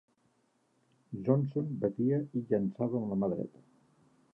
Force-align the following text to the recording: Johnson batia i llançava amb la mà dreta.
Johnson 1.27 1.69
batia 1.85 2.21
i 2.41 2.45
llançava 2.49 3.05
amb 3.05 3.15
la 3.15 3.21
mà 3.23 3.35
dreta. 3.37 3.69